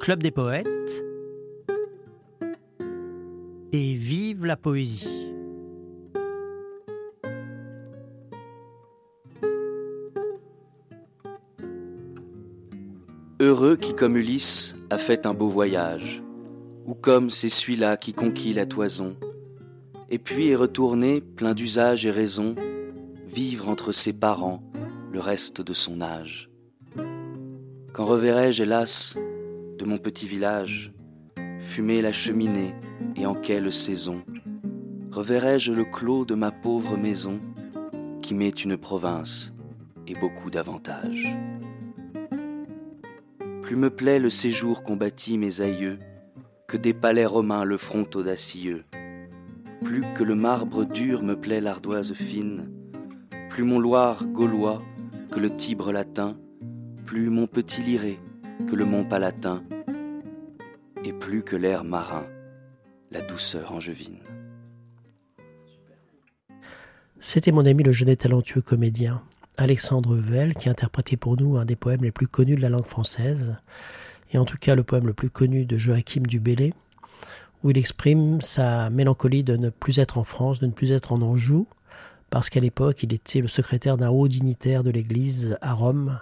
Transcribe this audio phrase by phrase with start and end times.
[0.00, 1.04] Club des poètes
[3.72, 5.32] et vive la poésie.
[13.38, 16.22] Heureux qui, comme Ulysse, a fait un beau voyage,
[16.86, 19.14] ou comme c'est celui-là qui conquit la toison,
[20.08, 22.54] et puis est retourné, plein d'usage et raison,
[23.26, 24.62] vivre entre ses parents
[25.16, 26.50] le reste de son âge.
[27.94, 29.16] Quand reverrai-je, hélas,
[29.78, 30.92] de mon petit village,
[31.58, 32.74] fumer la cheminée
[33.16, 34.22] et en quelle saison?
[35.10, 37.40] Reverrai-je le clos de ma pauvre maison,
[38.20, 39.54] qui m'est une province
[40.06, 41.34] et beaucoup d'avantages?
[43.62, 45.98] Plus me plaît le séjour qu'ont bâti mes aïeux,
[46.68, 48.84] que des palais romains le front audacieux.
[49.82, 52.70] Plus que le marbre dur me plaît l'ardoise fine,
[53.48, 54.82] plus mon Loire gaulois
[55.30, 56.36] que le Tibre latin,
[57.04, 58.18] plus mon petit Liré
[58.68, 59.62] que le mont Palatin,
[61.04, 62.26] et plus que l'air marin,
[63.10, 64.18] la douceur angevine.
[67.18, 69.22] C'était mon ami le jeune et talentueux comédien
[69.56, 72.86] Alexandre Vell qui interprétait pour nous un des poèmes les plus connus de la langue
[72.86, 73.56] française,
[74.32, 76.72] et en tout cas le poème le plus connu de Joachim du Bellay,
[77.62, 81.12] où il exprime sa mélancolie de ne plus être en France, de ne plus être
[81.12, 81.66] en Anjou,
[82.30, 86.20] parce qu'à l'époque il était le secrétaire d'un haut dignitaire de l'Église à Rome,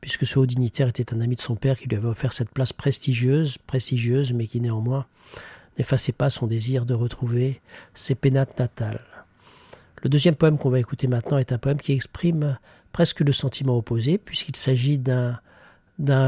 [0.00, 2.50] puisque ce haut dignitaire était un ami de son père qui lui avait offert cette
[2.50, 5.06] place prestigieuse, prestigieuse, mais qui néanmoins
[5.78, 7.60] n'effaçait pas son désir de retrouver
[7.94, 9.00] ses pénates natales.
[10.02, 12.58] Le deuxième poème qu'on va écouter maintenant est un poème qui exprime
[12.92, 15.40] presque le sentiment opposé, puisqu'il s'agit d'un,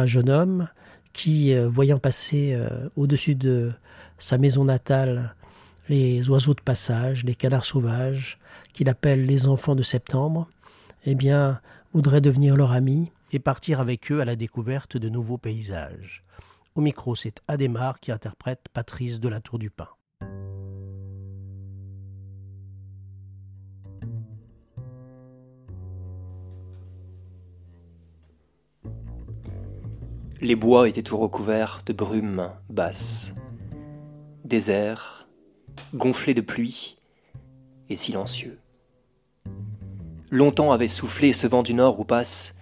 [0.07, 0.69] jeune homme
[1.13, 3.73] qui, euh, voyant passer euh, au-dessus de
[4.19, 5.35] sa maison natale
[5.89, 8.39] les oiseaux de passage, les canards sauvages,
[8.77, 10.51] qu'il appelle les enfants de septembre,
[11.07, 11.63] eh bien,
[11.95, 16.23] voudrait devenir leur ami et partir avec eux à la découverte de nouveaux paysages.
[16.75, 19.89] Au micro, c'est Adémar qui interprète Patrice de la Tour du Pin.
[30.43, 33.35] Les bois étaient tout recouverts de brumes basses.
[34.45, 35.27] Désert,
[35.95, 36.99] gonflé de pluie
[37.89, 38.59] et silencieux.
[40.31, 42.57] Longtemps avait soufflé ce vent du nord où passent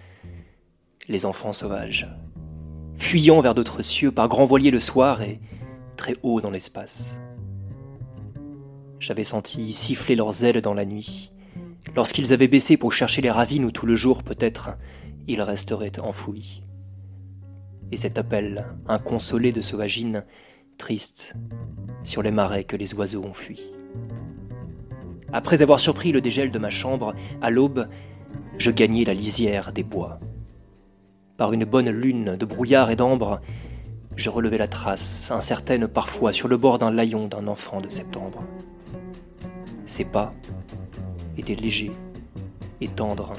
[1.07, 2.07] les enfants sauvages,
[2.95, 5.39] fuyant vers d'autres cieux par grands voiliers le soir et
[5.97, 7.21] très haut dans l'espace.
[8.99, 11.31] J'avais senti siffler leurs ailes dans la nuit,
[11.95, 14.71] lorsqu'ils avaient baissé pour chercher les ravines où tout le jour peut-être
[15.27, 16.65] ils resteraient enfouis
[17.91, 20.25] et cet appel inconsolé de sauvagine,
[20.77, 21.35] triste,
[22.03, 23.74] sur les marais que les oiseaux ont fui.
[25.33, 27.87] Après avoir surpris le dégel de ma chambre, à l'aube,
[28.57, 30.19] je gagnai la lisière des bois.
[31.37, 33.41] Par une bonne lune de brouillard et d'ambre,
[34.15, 38.43] je relevai la trace, incertaine parfois, sur le bord d'un layon d'un enfant de septembre.
[39.83, 40.33] Ses pas
[41.37, 41.91] étaient légers
[42.79, 43.33] et tendres,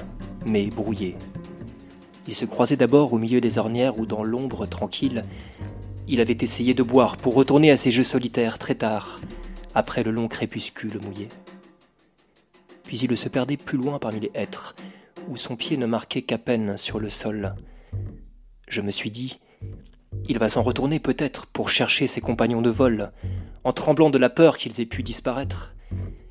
[0.45, 1.15] mais brouillés,
[2.27, 5.23] il se croisait d'abord au milieu des ornières où, dans l'ombre tranquille,
[6.09, 9.21] il avait essayé de boire pour retourner à ses jeux solitaires très tard,
[9.73, 11.29] après le long crépuscule mouillé.
[12.87, 14.75] Puis il se perdait plus loin parmi les hêtres,
[15.27, 17.53] où son pied ne marquait qu'à peine sur le sol.
[18.69, 19.39] Je me suis dit,
[20.29, 23.11] il va s'en retourner peut-être pour chercher ses compagnons de vol,
[23.65, 25.73] en tremblant de la peur qu'ils aient pu disparaître.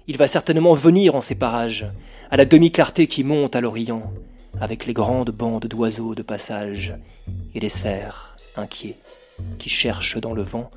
[0.07, 1.87] Il va certainement venir en ces parages,
[2.31, 4.11] à la demi-clarté qui monte à l'Orient,
[4.59, 6.95] avec les grandes bandes d'oiseaux de passage
[7.55, 8.97] et les cerfs inquiets
[9.59, 10.71] qui cherchent dans le vent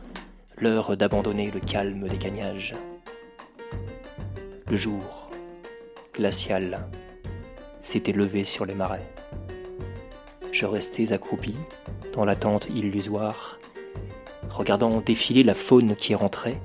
[0.57, 2.75] l'heure d'abandonner le calme des cagnages.
[4.67, 5.28] Le jour,
[7.79, 9.07] s'était levé sur les marais.
[10.51, 11.55] Je restais accroupi
[12.13, 13.59] dans la tente illusoire,
[14.49, 16.59] regardant défiler la faune qui rentrait,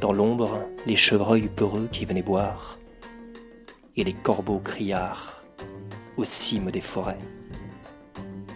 [0.00, 2.78] dans l'ombre les chevreuils peureux qui venaient boire,
[3.96, 5.44] et les corbeaux criards
[6.16, 7.18] aux cimes des forêts.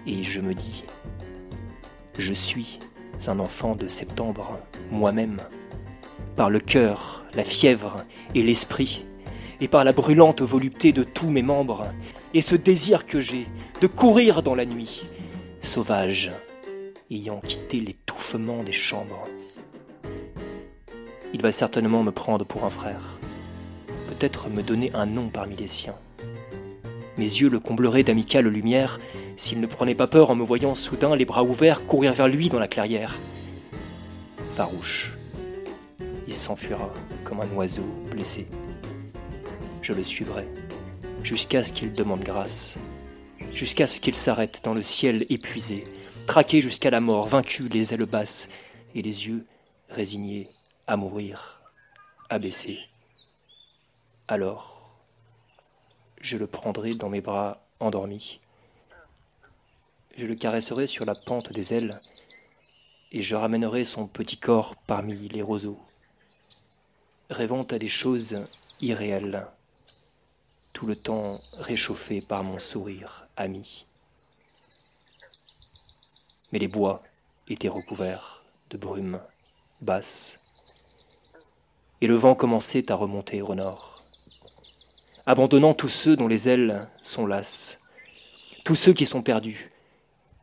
[0.07, 0.85] Et je me dis,
[2.19, 2.81] je suis
[3.29, 4.59] un enfant de septembre,
[4.91, 5.41] moi-même,
[6.37, 8.05] par le cœur, la fièvre
[8.35, 9.07] et l'esprit,
[9.61, 11.87] et par la brûlante volupté de tous mes membres,
[12.35, 13.47] et ce désir que j'ai
[13.81, 15.05] de courir dans la nuit,
[15.61, 16.33] sauvage,
[17.11, 19.27] ayant quitté l'étouffement des chambres.
[21.33, 23.19] Il va certainement me prendre pour un frère,
[24.09, 25.97] peut-être me donner un nom parmi les siens.
[27.19, 29.01] Mes yeux le combleraient d'amicales lumières
[29.37, 32.49] s'il ne prenait pas peur en me voyant soudain les bras ouverts courir vers lui
[32.49, 33.19] dans la clairière.
[34.55, 35.17] Farouche,
[36.27, 36.93] il s'enfuira
[37.25, 38.47] comme un oiseau blessé.
[39.87, 40.49] Je le suivrai
[41.23, 42.77] jusqu'à ce qu'il demande grâce
[43.55, 45.85] jusqu'à ce qu'il s'arrête dans le ciel épuisé,
[46.27, 48.51] traqué jusqu'à la mort, vaincu, les ailes basses
[48.97, 49.47] et les yeux
[49.89, 50.51] résignés
[50.89, 51.63] à mourir,
[52.31, 52.81] abaissés.
[54.27, 54.91] Alors,
[56.21, 58.41] je le prendrai dans mes bras endormis.
[60.17, 61.95] Je le caresserai sur la pente des ailes
[63.13, 65.79] et je ramènerai son petit corps parmi les roseaux,
[67.31, 68.43] rêvant à des choses
[68.81, 69.47] irréelles,
[70.77, 73.87] tout le temps réchauffé par mon sourire ami.
[76.53, 77.03] Mais les bois
[77.49, 79.19] étaient recouverts de brume
[79.81, 80.39] basse,
[82.03, 84.05] et le vent commençait à remonter au nord,
[85.25, 87.81] abandonnant tous ceux dont les ailes sont lasses,
[88.63, 89.73] tous ceux qui sont perdus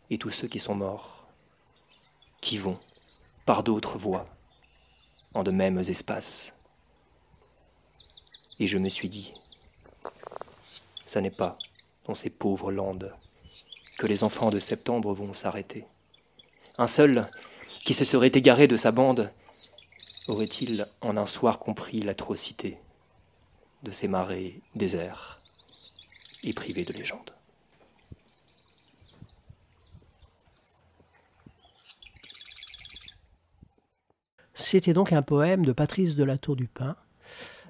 [0.10, 1.28] et tous ceux qui sont morts,
[2.42, 2.80] qui vont
[3.46, 4.26] par d'autres voies,
[5.36, 6.56] en de mêmes espaces.
[8.60, 9.32] Et je me suis dit,
[11.06, 11.58] ça n'est pas
[12.06, 13.14] dans ces pauvres landes
[13.98, 15.86] que les enfants de septembre vont s'arrêter.
[16.78, 17.28] Un seul
[17.84, 19.32] qui se serait égaré de sa bande
[20.28, 22.78] aurait-il en un soir compris l'atrocité
[23.84, 25.42] de ces marais déserts
[26.44, 27.32] et privés de légende
[34.56, 36.96] C'était donc un poème de Patrice de la Tour du Pin,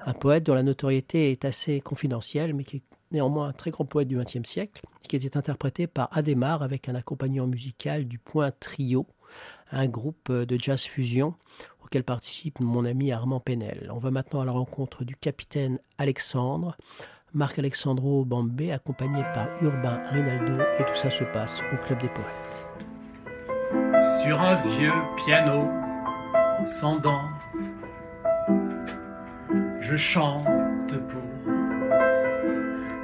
[0.06, 2.82] un poète dont la notoriété est assez confidentielle, mais qui
[3.14, 6.96] néanmoins un très grand poète du XXe siècle, qui était interprété par Adémar avec un
[6.96, 9.08] accompagnant musical du Point Trio,
[9.72, 11.36] un groupe de jazz fusion
[11.84, 13.90] auquel participe mon ami Armand Penel.
[13.94, 16.76] On va maintenant à la rencontre du capitaine Alexandre,
[17.34, 22.10] Marc Alexandro Bambé, accompagné par Urbain Rinaldo, et tout ça se passe au Club des
[22.10, 22.68] Poètes.
[24.22, 25.70] Sur un vieux piano
[26.68, 27.28] sans dents,
[29.82, 31.23] je chante pour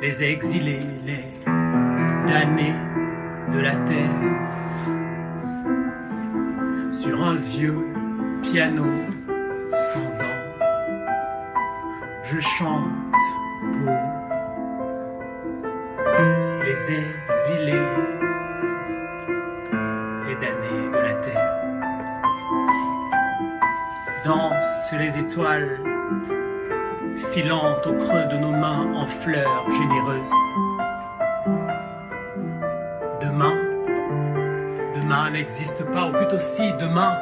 [0.02, 1.26] les exilés, les
[2.28, 2.76] damnés
[3.52, 4.10] de la terre.
[6.92, 7.78] Sur un vieux
[8.42, 8.86] piano
[9.74, 10.66] sans dents,
[12.24, 12.92] je chante
[13.62, 13.92] pour
[16.64, 17.88] les exilés,
[20.28, 21.56] les damnés de la terre.
[24.24, 25.89] Dansent les étoiles,
[27.34, 30.34] filantes au creux de nos mains en fleurs généreuses.
[33.22, 33.54] Demain,
[34.96, 37.14] demain n'existe pas, ou plutôt si, demain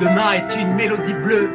[0.00, 1.50] Demain est une mélodie bleue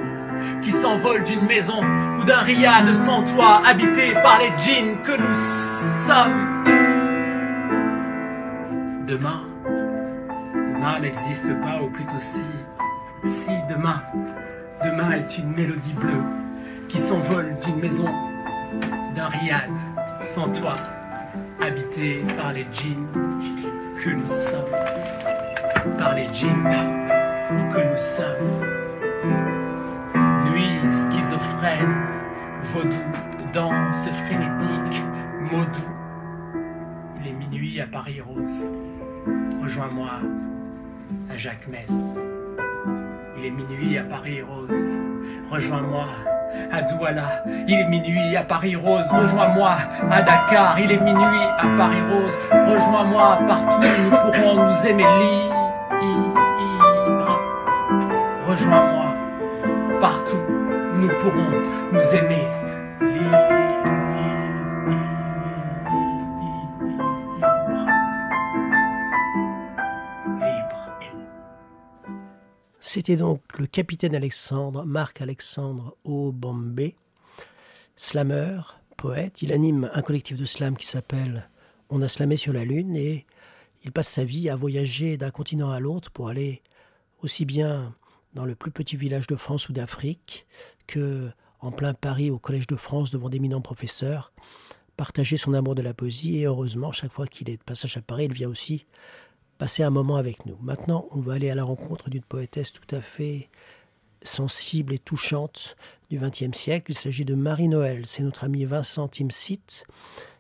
[0.62, 1.81] qui s'envole d'une maison
[2.19, 5.36] ou d'un riad sans toit habité par les djinns que nous
[6.06, 6.63] sommes.
[9.07, 9.44] Demain,
[10.54, 12.44] demain n'existe pas, ou plutôt si,
[13.24, 14.01] si demain,
[14.83, 16.47] demain est une mélodie bleue
[16.88, 18.10] qui s'envole d'une maison,
[19.16, 19.72] d'un riad
[20.22, 20.78] sans toit,
[21.62, 23.07] habité par les djinns
[24.01, 26.69] que nous sommes, par les djinns
[27.74, 28.66] que nous sommes.
[30.50, 31.95] Nuit schizophrène,
[32.63, 33.04] vaudou,
[33.54, 35.04] danse frénétique,
[35.51, 35.90] maudou.
[37.19, 38.72] Il est minuit à Paris Rose.
[39.62, 40.12] Rejoins-moi
[41.30, 41.88] à Jacmel.
[43.38, 44.98] Il est minuit à Paris Rose.
[45.50, 46.07] Rejoins-moi
[46.71, 47.44] à Douala.
[47.68, 49.06] Il est minuit à Paris Rose.
[49.12, 49.75] Rejoins-moi
[50.12, 50.80] à Dakar.
[50.80, 52.38] Il est minuit à Paris Rose.
[52.51, 53.81] Rejoins-moi partout.
[53.81, 55.57] Nous pourrons nous aimer libre.
[58.47, 59.06] Rejoins-moi
[59.99, 60.37] partout
[60.94, 61.52] où nous pourrons
[61.92, 62.56] nous aimer
[72.97, 76.95] C'était donc le capitaine Alexandre, Marc Alexandre Aubambé,
[77.95, 78.59] slammer,
[78.97, 79.44] poète.
[79.44, 81.47] Il anime un collectif de slam qui s'appelle
[81.92, 83.27] On a slamé sur la Lune et
[83.83, 86.63] il passe sa vie à voyager d'un continent à l'autre pour aller
[87.21, 87.94] aussi bien
[88.33, 90.47] dans le plus petit village de France ou d'Afrique
[90.87, 94.33] que en plein Paris au Collège de France devant d'éminents professeurs,
[94.95, 98.01] partager son amour de la poésie et heureusement chaque fois qu'il est de passage à
[98.01, 98.87] Paris, il vient aussi
[99.57, 100.57] passer un moment avec nous.
[100.61, 103.49] Maintenant, on va aller à la rencontre d'une poétesse tout à fait
[104.21, 105.76] sensible et touchante
[106.09, 106.92] du XXe siècle.
[106.92, 108.06] Il s'agit de Marie-Noël.
[108.07, 109.85] C'est notre ami Vincent Timsit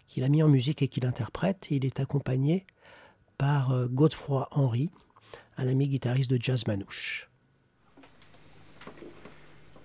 [0.07, 1.67] qui l'a mis en musique et qui l'interprète.
[1.69, 2.65] Il est accompagné
[3.37, 4.89] par euh, Godefroy Henry,
[5.57, 7.29] un ami guitariste de jazz manouche.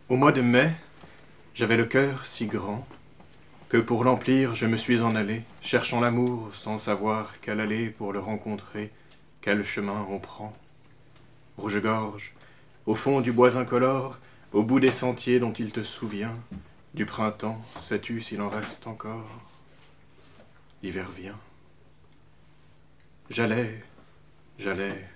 [0.09, 0.71] Au mois de mai,
[1.55, 2.87] j'avais le cœur si grand
[3.69, 8.13] que pour l'emplir je me suis en allé, cherchant l'amour sans savoir quelle aller pour
[8.13, 8.91] le rencontrer,
[9.43, 10.57] quel chemin on prend?
[11.59, 12.33] Rouge-gorge,
[12.87, 14.17] au fond du bois incolore,
[14.53, 16.39] au bout des sentiers dont il te souvient,
[16.95, 19.29] du printemps, sais-tu s'il en reste encore?
[20.83, 21.39] L'hiver vient.
[23.31, 23.83] J'allais,
[24.59, 25.09] j'allais.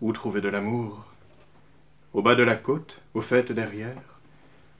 [0.00, 1.04] Où trouver de l'amour?
[2.14, 4.20] Au bas de la côte, au fait derrière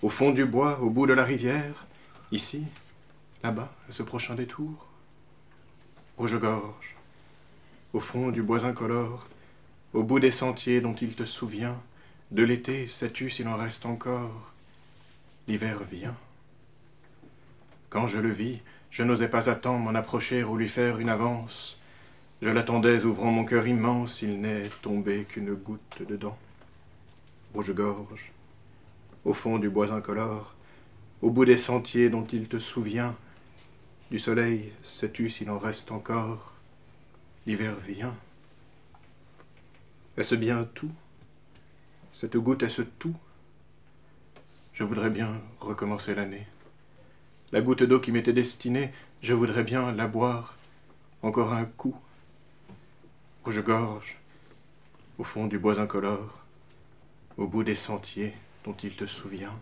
[0.03, 1.87] Au fond du bois, au bout de la rivière
[2.31, 2.65] Ici,
[3.43, 4.87] là-bas, à ce prochain détour?
[6.17, 6.97] Rouge-gorge,
[7.93, 9.27] au fond du bois incolore,
[9.93, 11.81] au bout des sentiers dont il te souvient,
[12.31, 14.53] de l'été, sais-tu s'il en reste encore?
[15.47, 16.17] L'hiver vient.
[17.91, 21.79] Quand je le vis, je n'osais pas attendre m'en approcher ou lui faire une avance.
[22.41, 26.39] Je l'attendais, ouvrant mon cœur immense, il n'est tombé qu'une goutte dedans.
[27.53, 28.33] Rouge-gorge,
[29.27, 30.55] au fond du bois incolore,
[31.21, 33.15] au bout des sentiers dont il te souvient,
[34.11, 36.52] du soleil, sais-tu s'il en reste encore?
[37.47, 38.15] L'hiver vient.
[40.17, 40.93] Est-ce bien tout?
[42.13, 43.17] Cette goutte est-ce tout?
[44.73, 46.47] Je voudrais bien recommencer l'année.
[47.51, 50.57] La goutte d'eau qui m'était destinée, je voudrais bien la boire
[51.23, 51.97] encore un coup.
[53.45, 54.19] Rouge-gorge,
[55.19, 56.45] au fond du bois incolore,
[57.37, 58.35] au bout des sentiers
[58.65, 59.59] dont il te souvient,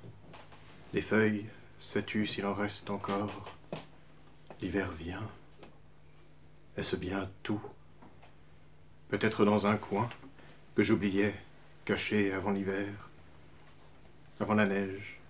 [0.93, 1.47] les feuilles,
[1.79, 3.57] sais-tu s'il en reste encore
[4.61, 5.27] L'hiver vient.
[6.81, 7.61] Est-ce bien tout?
[9.11, 10.09] Peut-être dans un coin
[10.75, 11.35] que j'oubliais,
[11.85, 13.11] caché avant l'hiver,
[14.41, 15.21] avant la neige,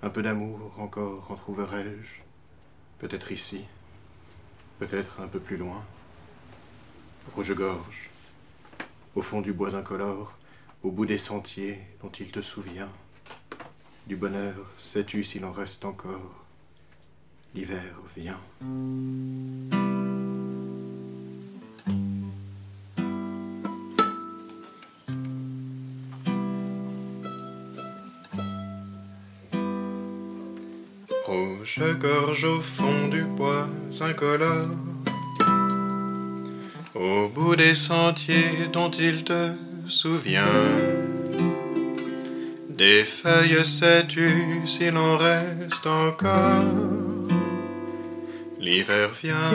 [0.00, 2.22] un peu d'amour encore en trouverai-je
[2.98, 3.66] Peut-être ici,
[4.78, 5.84] peut-être un peu plus loin.
[7.34, 8.08] Rouge-gorge,
[9.14, 10.32] au fond du bois incolore,
[10.82, 12.88] au bout des sentiers dont il te souvient.
[14.06, 16.46] Du bonheur, sais-tu s'il en reste encore?
[17.54, 18.40] L'hiver vient.
[31.76, 33.68] Je gorge au fond du bois
[34.00, 34.70] incolore,
[36.96, 39.52] au bout des sentiers dont il te
[39.86, 40.64] souvient.
[42.68, 46.64] Des feuilles sais-tu s'il en reste encore
[48.58, 49.54] L'hiver vient.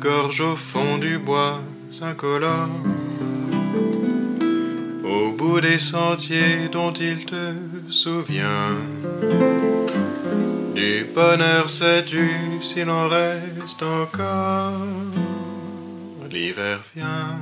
[0.00, 1.60] gorge au fond du bois
[2.00, 2.68] incolore
[5.38, 7.54] bout des sentiers dont il te
[7.90, 8.76] souvient.
[10.74, 12.28] Du bonheur sais-tu
[12.60, 14.72] s'il en reste encore?
[16.30, 17.38] L'hiver vient.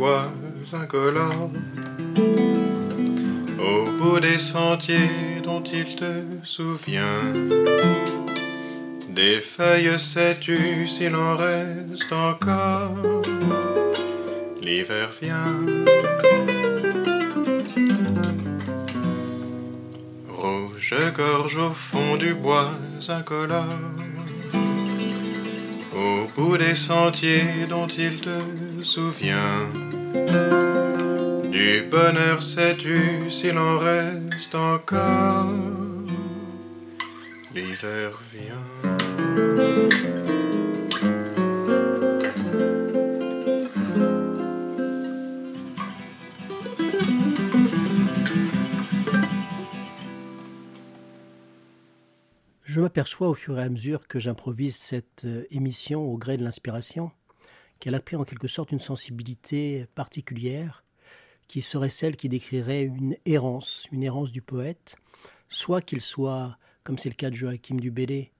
[0.00, 0.32] Bois
[0.72, 1.50] incolore,
[3.58, 7.22] au bout des sentiers dont il te souvient.
[9.10, 12.96] Des feuilles sais-tu s'il en reste encore
[14.62, 15.60] L'hiver vient.
[20.30, 22.70] Rouge-gorge au fond du bois
[23.06, 23.84] incolore,
[25.94, 28.38] au bout des sentiers dont il te
[28.82, 29.89] souviens.
[31.50, 35.48] Du bonheur sais-tu s'il en reste encore?
[37.54, 38.90] L'hiver vient.
[52.64, 56.44] Je m'aperçois au fur et à mesure que j'improvise cette euh, émission au gré de
[56.44, 57.10] l'inspiration
[57.80, 60.84] qu'elle a pris en quelque sorte une sensibilité particulière
[61.48, 64.94] qui serait celle qui décrirait une errance, une errance du poète,
[65.48, 68.30] soit qu'il soit, comme c'est le cas de Joachim du Bellay,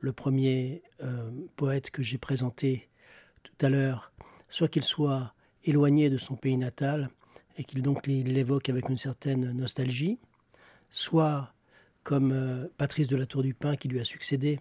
[0.00, 2.90] le premier euh, poète que j'ai présenté
[3.42, 4.12] tout à l'heure,
[4.50, 5.32] soit qu'il soit
[5.64, 7.08] éloigné de son pays natal
[7.56, 10.18] et qu'il donc l'évoque avec une certaine nostalgie,
[10.90, 11.54] soit
[12.02, 14.60] comme euh, Patrice de la Tour du Pin qui lui a succédé,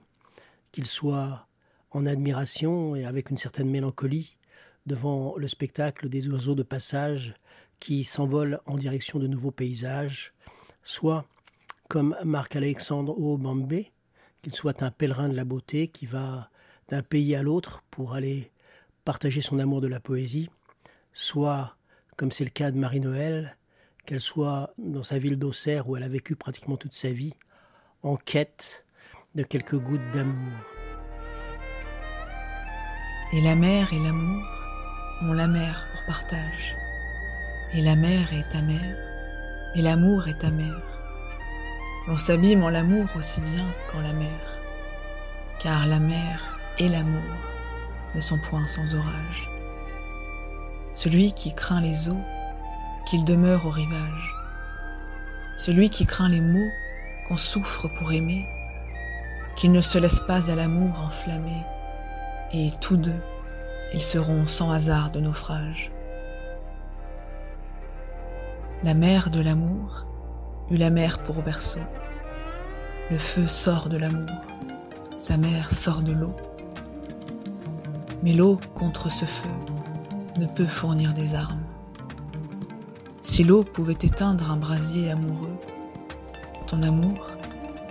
[0.71, 1.47] qu'il soit
[1.91, 4.37] en admiration et avec une certaine mélancolie
[4.85, 7.35] devant le spectacle des oiseaux de passage
[7.79, 10.33] qui s'envolent en direction de nouveaux paysages,
[10.83, 11.25] soit
[11.89, 13.91] comme Marc-Alexandre Aubambé,
[14.41, 16.49] qu'il soit un pèlerin de la beauté qui va
[16.89, 18.51] d'un pays à l'autre pour aller
[19.03, 20.49] partager son amour de la poésie,
[21.13, 21.75] soit,
[22.15, 23.57] comme c'est le cas de Marie-Noël,
[24.05, 27.33] qu'elle soit dans sa ville d'Auxerre où elle a vécu pratiquement toute sa vie,
[28.03, 28.85] en quête
[29.35, 30.76] de quelques gouttes d'amour.
[33.33, 34.43] Et la mer et l'amour
[35.21, 36.77] ont la mer pour partage.
[37.73, 38.95] Et la mer est ta mère,
[39.75, 40.81] et l'amour est ta mère.
[42.07, 44.39] L'on s'abîme en l'amour aussi bien qu'en la mer,
[45.59, 47.35] car la mer et l'amour
[48.15, 49.49] ne sont point sans orage.
[50.93, 52.23] Celui qui craint les eaux,
[53.05, 54.35] qu'il demeure au rivage.
[55.57, 56.71] Celui qui craint les mots
[57.27, 58.45] qu'on souffre pour aimer,
[59.57, 61.65] qu'il ne se laisse pas à l'amour enflammer,
[62.53, 63.21] et tous deux,
[63.93, 65.91] ils seront sans hasard de naufrage.
[68.83, 70.05] La mer de l'amour
[70.69, 71.81] eut la mer pour berceau.
[73.09, 74.29] Le feu sort de l'amour,
[75.17, 76.35] sa mère sort de l'eau.
[78.23, 79.49] Mais l'eau contre ce feu
[80.37, 81.63] ne peut fournir des armes.
[83.21, 85.57] Si l'eau pouvait éteindre un brasier amoureux,
[86.65, 87.27] ton amour,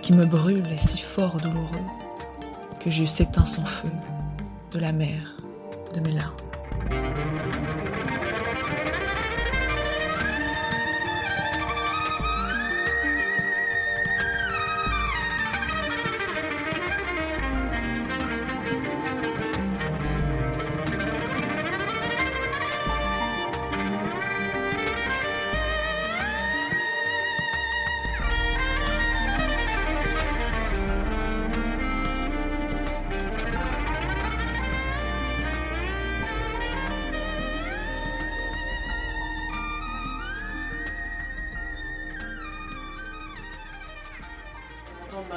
[0.01, 1.85] qui me brûle, est si fort douloureux
[2.79, 3.91] que j'eusse éteint son feu
[4.71, 5.23] de la mer
[5.93, 6.46] de mes.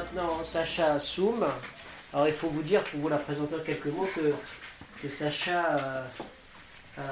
[0.00, 1.46] Maintenant Sacha Soum.
[2.12, 4.34] Alors il faut vous dire, pour vous la présenter en quelques mots, que,
[5.02, 6.04] que Sacha euh,
[6.98, 7.02] euh,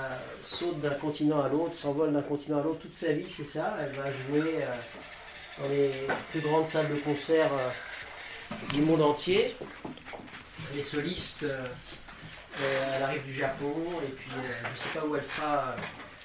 [0.43, 3.77] saute d'un continent à l'autre, s'envole d'un continent à l'autre toute sa vie, c'est ça.
[3.81, 5.91] Elle va jouer euh, dans les
[6.31, 7.51] plus grandes salles de concert
[8.73, 9.55] du monde entier.
[10.75, 15.75] Les solistes, elle arrive du Japon, et puis je ne sais pas où elle sera.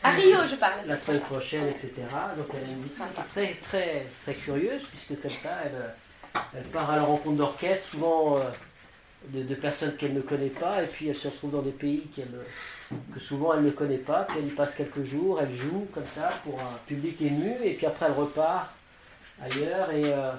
[0.01, 0.85] À Rio, je parle.
[0.85, 1.91] La semaine prochaine, etc.
[2.37, 2.91] Donc elle a une vie
[3.33, 5.93] très, très, très curieuse, puisque comme ça, elle,
[6.55, 8.41] elle part à la rencontre d'orchestres, souvent euh,
[9.29, 12.07] de, personnes qu'elle ne connaît pas, et puis elle se retrouve dans des pays
[13.13, 16.07] que souvent elle ne connaît pas, puis elle y passe quelques jours, elle joue comme
[16.07, 18.71] ça pour un public ému, et puis après elle repart
[19.41, 19.91] ailleurs.
[19.91, 20.31] Et, euh,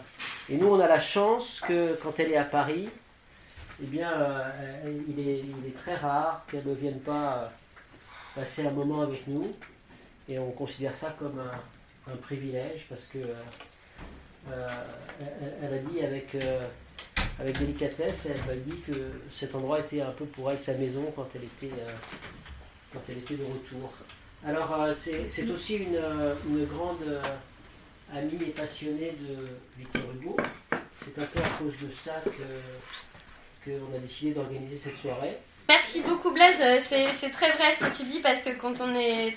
[0.50, 2.88] nous, on a la chance que quand elle est à Paris,
[3.82, 7.50] eh bien, euh, il, est, très rare qu'elle ne vienne pas
[8.34, 9.54] passer un moment avec nous,
[10.28, 11.40] et on considère ça comme
[12.06, 13.18] un privilège parce que
[14.50, 14.68] euh,
[15.62, 16.66] elle, a dit avec, euh,
[17.38, 18.92] avec délicatesse, elle m'a dit que
[19.30, 23.92] cet endroit était un peu pour elle sa maison quand elle était, euh, de retour.
[24.46, 25.98] Alors c'est aussi une,
[26.48, 27.02] une grande
[28.12, 30.36] amie et passionnée de Victor Hugo.
[31.02, 32.22] C'est un peu à cause de ça
[33.64, 35.38] qu'on a décidé d'organiser cette soirée.
[35.66, 38.94] Merci beaucoup Blaise, euh, c'est très vrai ce que tu dis parce que quand on
[38.94, 39.34] est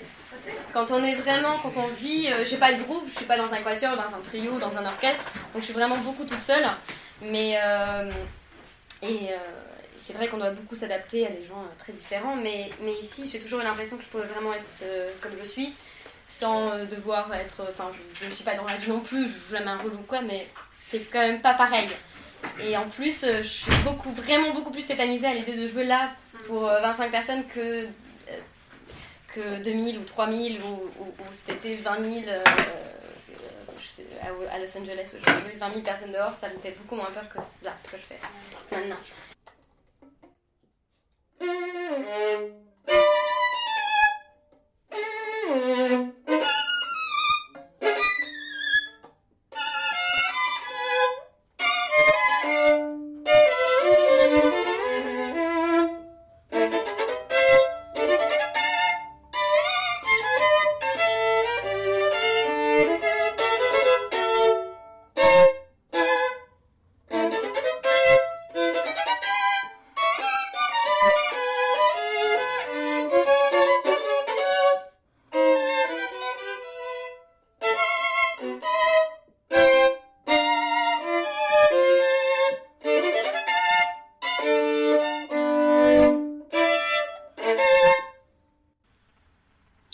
[0.74, 3.38] quand on est vraiment, quand on vit, euh, j'ai pas de groupe, je suis pas
[3.38, 6.42] dans un quatuor, dans un trio, dans un orchestre, donc je suis vraiment beaucoup toute
[6.42, 6.66] seule.
[7.22, 8.10] Mais euh,
[9.02, 9.30] et
[9.96, 13.38] c'est vrai qu'on doit beaucoup s'adapter à des gens très différents, mais, mais ici j'ai
[13.38, 14.84] toujours l'impression que je pouvais vraiment être
[15.20, 15.74] comme je suis,
[16.26, 19.54] sans devoir être, enfin je ne suis pas dans la vie non plus, je joue
[19.54, 20.46] la main relou quoi, mais
[20.90, 21.88] c'est quand même pas pareil.
[22.60, 25.84] Et en plus, euh, je suis beaucoup, vraiment beaucoup plus tétanisée à l'idée de jouer
[25.84, 26.12] là
[26.46, 28.40] pour 25 euh, personnes que, euh,
[29.34, 30.90] que 2000 ou 3000 ou,
[31.30, 32.30] c'était 20 000
[34.50, 35.14] à Los Angeles.
[35.14, 37.96] Je joué 20 000 personnes dehors, ça me fait beaucoup moins peur que là, que
[37.96, 38.20] je fais
[38.70, 38.96] maintenant.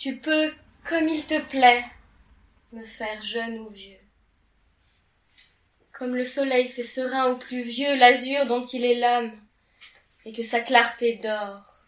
[0.04, 0.52] Tu peux,
[0.86, 1.82] comme il te plaît,
[2.74, 3.96] me faire jeune ou vieux.
[5.92, 9.32] Comme le soleil fait serein au plus vieux l'azur dont il est l'âme,
[10.26, 11.86] et que sa clarté dort.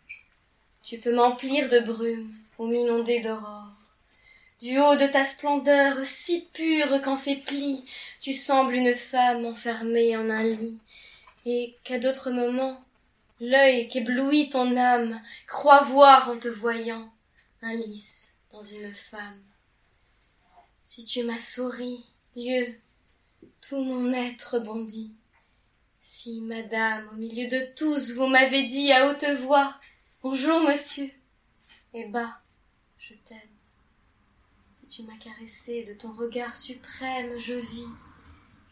[0.83, 3.75] Tu peux m'emplir de brume ou m'inonder d'aurore.
[4.63, 7.85] Du haut de ta splendeur si pure qu'en ses plis
[8.19, 10.81] tu sembles une femme enfermée en un lit,
[11.45, 12.83] et qu'à d'autres moments
[13.41, 17.13] l'œil qu'éblouit ton âme croit voir en te voyant
[17.67, 19.43] un lys dans une femme.
[20.85, 22.79] Si tu m'as souri, Dieu,
[23.61, 25.13] tout mon être bondit.
[26.01, 29.75] Si, madame, au milieu de tous, vous m'avez dit à haute voix
[30.23, 31.11] Bonjour, monsieur,
[31.93, 32.41] et bas,
[32.99, 33.41] je t'aime.
[34.79, 37.89] Si tu m'as caressé de ton regard suprême, je vis.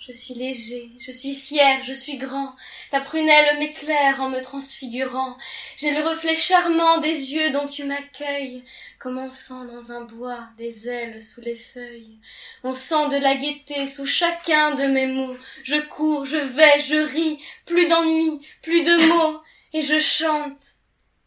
[0.06, 2.54] Je suis léger, je suis fier, je suis grand.
[2.90, 5.38] Ta prunelle m'éclaire en me transfigurant.
[5.78, 8.62] J'ai le reflet charmant des yeux dont tu m'accueilles,
[8.98, 12.18] comme on sent dans un bois des ailes sous les feuilles.
[12.64, 15.38] On sent de la gaieté sous chacun de mes mots.
[15.62, 19.40] Je cours, je vais, je ris, plus d'ennui, plus de mots,
[19.72, 20.74] et je chante.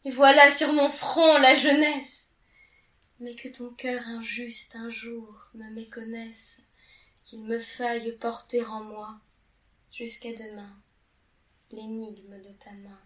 [0.06, 2.28] Et voilà sur mon front la jeunesse.
[3.20, 6.60] Mais que ton cœur injuste un jour me méconnaisse
[7.28, 9.20] qu'il me faille porter en moi,
[9.92, 10.80] jusqu'à demain,
[11.72, 13.02] l'énigme de ta main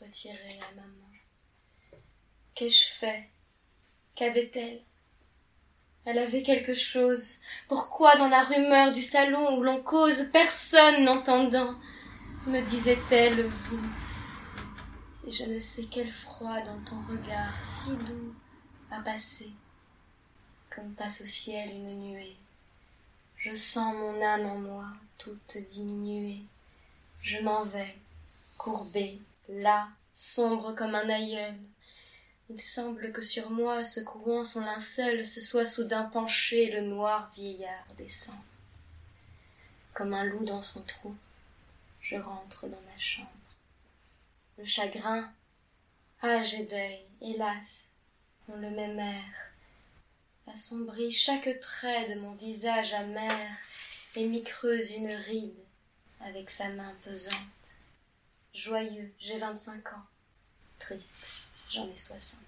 [0.00, 2.00] retirée à ma main.
[2.54, 3.28] Qu'ai-je fait?
[4.14, 4.80] Qu'avait-elle?
[6.06, 7.34] Elle avait quelque chose.
[7.68, 11.74] Pourquoi dans la rumeur du salon où l'on cause, personne n'entendant,
[12.46, 13.90] me disait-elle vous
[15.12, 18.34] Si je ne sais quel froid dans ton regard si doux
[18.90, 19.50] a passé,
[20.74, 22.38] comme passe au ciel une nuée
[23.40, 26.42] je sens mon âme en moi toute diminuée.
[27.22, 27.96] Je m'en vais,
[28.58, 31.56] courbée, là, sombre comme un aïeul.
[32.50, 37.86] Il semble que sur moi, secouant son linceul, se soit soudain penché le noir vieillard
[37.96, 38.36] descend.
[39.94, 41.14] Comme un loup dans son trou,
[42.02, 43.28] je rentre dans ma chambre.
[44.58, 45.32] Le chagrin,
[46.22, 47.88] âge et deuil, hélas,
[48.48, 49.52] ont le même air,
[50.54, 53.56] assombrit chaque trait de mon visage amer
[54.16, 55.54] et m'y creuse une ride
[56.20, 57.34] avec sa main pesante.
[58.54, 60.06] Joyeux, j'ai vingt-cinq ans.
[60.78, 61.26] Triste,
[61.70, 62.40] j'en ai soixante.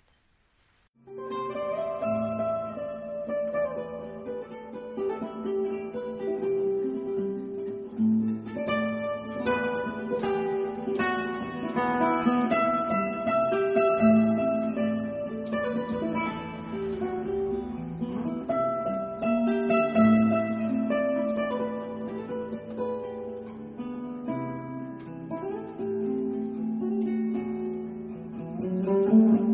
[29.13, 29.52] doing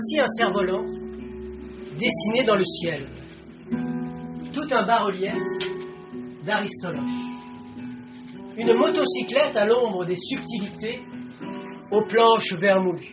[0.00, 0.84] Voici un cerf-volant
[1.98, 3.06] dessiné dans le ciel.
[4.50, 5.34] Tout un bas-relief
[6.46, 7.10] d'Aristoloche.
[8.56, 11.00] Une motocyclette à l'ombre des subtilités
[11.92, 13.12] aux planches vermoulues.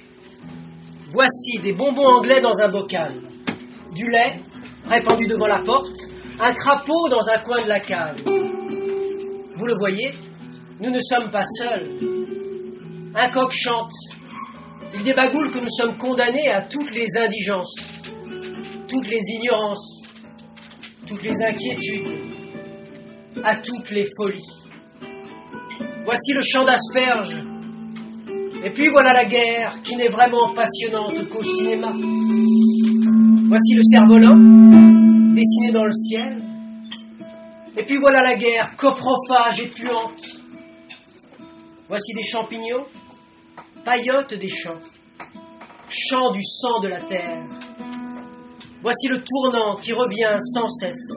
[1.12, 3.22] Voici des bonbons anglais dans un bocal,
[3.94, 4.40] du lait
[4.86, 6.00] répandu devant la porte,
[6.40, 8.16] un crapaud dans un coin de la cave.
[8.26, 10.14] Vous le voyez,
[10.80, 12.00] nous ne sommes pas seuls.
[13.14, 13.92] Un coq chante
[14.98, 17.76] il débagoule que nous sommes condamnés à toutes les indigences,
[18.88, 20.02] toutes les ignorances,
[21.06, 22.36] toutes les inquiétudes,
[23.44, 24.42] à toutes les folies.
[26.04, 27.46] Voici le champ d'asperges
[28.64, 31.92] Et puis voilà la guerre qui n'est vraiment passionnante qu'au cinéma.
[33.50, 34.36] Voici le cerf-volant,
[35.36, 36.44] dessiné dans le ciel.
[37.78, 40.40] Et puis voilà la guerre, coprophage et puante.
[41.88, 42.84] Voici des champignons,
[43.88, 44.82] paillotes des champs,
[45.88, 47.42] chants du sang de la terre.
[48.82, 51.08] Voici le tournant qui revient sans cesse.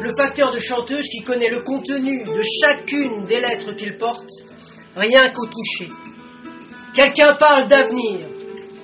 [0.00, 4.30] Le facteur de chanteuse qui connaît le contenu de chacune des lettres qu'il porte,
[4.96, 5.92] rien qu'au toucher.
[6.94, 8.30] Quelqu'un parle d'avenir.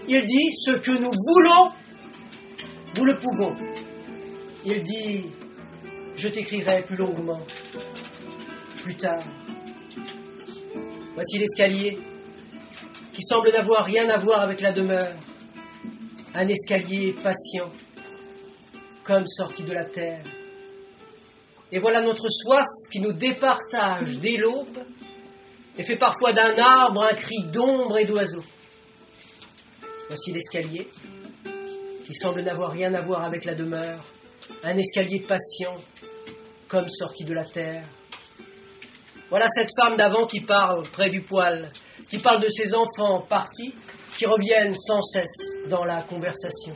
[0.07, 1.71] Il dit ce que nous voulons,
[2.99, 3.57] nous le pouvons.
[4.67, 5.25] Il dit
[6.17, 7.41] je t'écrirai plus longuement,
[8.83, 9.25] plus tard.
[11.15, 11.99] Voici l'escalier
[13.20, 15.14] qui semble n'avoir rien à voir avec la demeure.
[16.35, 17.70] Un escalier patient,
[19.04, 20.24] comme sorti de la terre.
[21.70, 24.78] Et voilà notre soif qui nous départage dès l'aube
[25.76, 28.42] et fait parfois d'un arbre un cri d'ombre et d'oiseau.
[30.09, 30.88] Voici l'escalier
[32.06, 34.02] qui semble n'avoir rien à voir avec la demeure,
[34.62, 35.74] un escalier patient
[36.68, 37.85] comme sorti de la terre.
[39.28, 41.70] Voilà cette femme d'avant qui parle près du poêle,
[42.09, 43.75] qui parle de ses enfants partis,
[44.17, 46.75] qui reviennent sans cesse dans la conversation.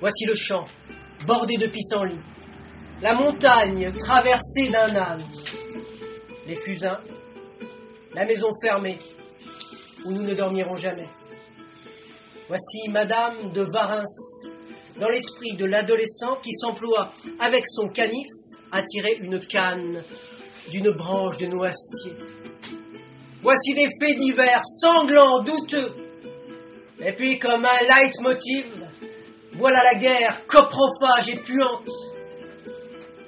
[0.00, 0.64] Voici le champ,
[1.26, 2.20] bordé de pissenlits,
[3.02, 5.24] la montagne traversée d'un âne,
[6.46, 7.00] les fusains,
[8.14, 8.98] la maison fermée,
[10.04, 11.08] où nous ne dormirons jamais.
[12.48, 14.04] Voici Madame de Varins,
[15.00, 18.26] dans l'esprit de l'adolescent qui s'emploie avec son canif
[18.72, 20.02] à tirer une canne
[20.70, 22.12] d'une branche de noisetier.
[23.46, 25.94] Voici des faits divers, sanglants, douteux.
[26.98, 28.64] Et puis, comme un leitmotiv,
[29.52, 31.88] voilà la guerre, coprophage et puante.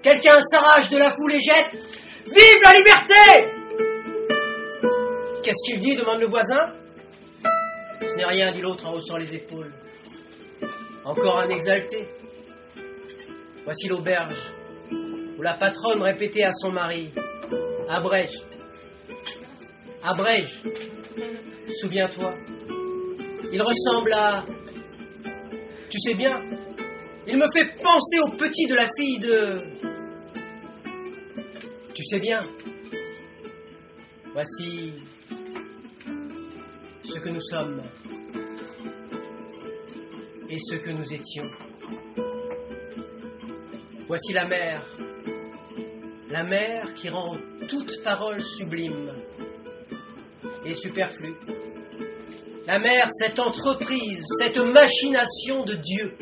[0.02, 1.80] Quelqu'un s'arrache de la foule et jette
[2.24, 3.54] Vive la liberté
[5.44, 6.72] Qu'est-ce qu'il dit demande le voisin?
[8.04, 9.72] Ce n'est rien, dit l'autre en haussant les épaules.
[11.04, 12.08] Encore un exalté.
[13.62, 14.52] Voici l'auberge,
[14.90, 17.12] où la patronne répétait à son mari
[17.88, 18.47] Abrège,
[20.08, 20.62] abrège,
[21.80, 22.34] souviens-toi.
[23.52, 24.44] Il ressemble à.
[25.90, 26.40] Tu sais bien,
[27.26, 29.88] il me fait penser au petit de la fille de.
[31.94, 32.40] Tu sais bien.
[34.32, 34.92] Voici
[37.02, 37.82] ce que nous sommes
[40.48, 41.50] et ce que nous étions.
[44.06, 44.86] Voici la mer,
[46.30, 47.36] la mer qui rend
[47.68, 49.12] toute parole sublime
[50.64, 51.34] et superflue.
[52.66, 56.18] La mer, cette entreprise, cette machination de Dieu,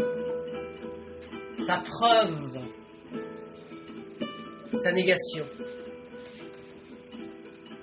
[1.62, 2.58] sa preuve,
[4.78, 5.44] sa négation,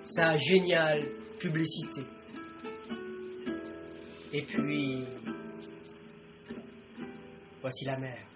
[0.06, 2.04] sa géniale publicité.
[4.32, 5.04] Et puis,
[7.62, 8.33] voici la mer.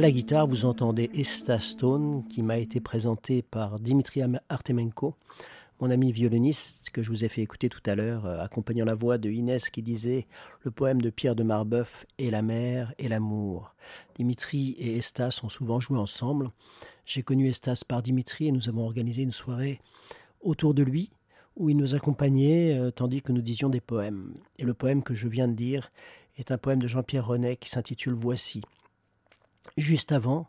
[0.00, 5.14] À la guitare, vous entendez Esta Stone, qui m'a été présenté par Dimitri Artemenko,
[5.78, 8.94] mon ami violoniste que je vous ai fait écouter tout à l'heure, euh, accompagnant la
[8.94, 10.26] voix de Inès qui disait
[10.62, 13.74] le poème de Pierre de Marbeuf et la mer et l'amour.
[14.14, 16.48] Dimitri et Estas ont souvent joué ensemble.
[17.04, 19.82] J'ai connu Estas par Dimitri et nous avons organisé une soirée
[20.40, 21.10] autour de lui
[21.56, 24.32] où il nous accompagnait euh, tandis que nous disions des poèmes.
[24.58, 25.92] Et le poème que je viens de dire
[26.38, 28.62] est un poème de Jean-Pierre Renet qui s'intitule Voici.
[29.76, 30.48] Juste avant,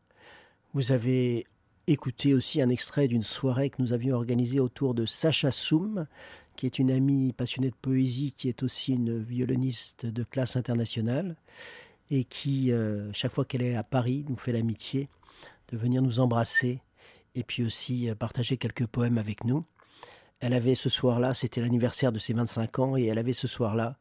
[0.74, 1.46] vous avez
[1.88, 6.08] écouté aussi un extrait d'une soirée que nous avions organisée autour de Sacha Soum,
[6.56, 11.36] qui est une amie passionnée de poésie, qui est aussi une violoniste de classe internationale,
[12.10, 15.08] et qui, euh, chaque fois qu'elle est à Paris, nous fait l'amitié
[15.70, 16.82] de venir nous embrasser
[17.36, 19.66] et puis aussi euh, partager quelques poèmes avec nous.
[20.42, 23.98] Elle avait ce soir-là, c'était l'anniversaire de ses 25 ans, et elle avait ce soir-là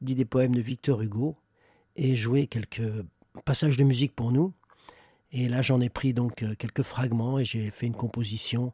[0.00, 1.36] dit des poèmes de Victor Hugo
[1.96, 3.04] et joué quelques
[3.44, 4.52] passages de musique pour nous.
[5.36, 8.72] Et là, j'en ai pris donc euh, quelques fragments et j'ai fait une composition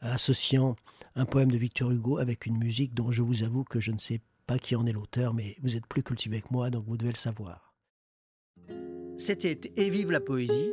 [0.00, 0.74] associant
[1.14, 3.98] un poème de Victor Hugo avec une musique dont je vous avoue que je ne
[3.98, 6.96] sais pas qui en est l'auteur, mais vous êtes plus cultivé que moi, donc vous
[6.96, 7.72] devez le savoir.
[9.18, 10.72] C'était Et vive la poésie,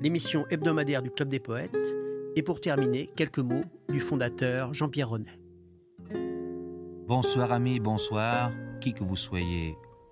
[0.00, 1.94] l'émission hebdomadaire du Club des poètes.
[2.34, 5.38] Et pour terminer, quelques mots du fondateur Jean-Pierre Renet.
[7.06, 9.76] Bonsoir amis, bonsoir, qui que vous soyez,